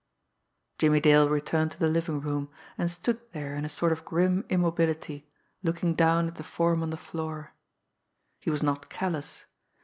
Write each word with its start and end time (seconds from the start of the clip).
Jimmie 0.79 0.99
Dale 0.99 1.29
returned 1.29 1.69
to 1.73 1.79
the 1.79 1.87
living 1.87 2.21
room 2.21 2.49
and 2.75 2.89
stood 2.89 3.21
there 3.33 3.53
in 3.53 3.65
a 3.65 3.69
sort 3.69 3.91
of 3.91 4.03
grim 4.03 4.43
immobility, 4.49 5.29
looking 5.61 5.93
down 5.93 6.27
at 6.27 6.37
the 6.37 6.43
form 6.43 6.81
on 6.81 6.89
the 6.89 6.97
floor. 6.97 7.53
He 8.39 8.49
was 8.49 8.63
not 8.63 8.89
callous. 8.89 9.45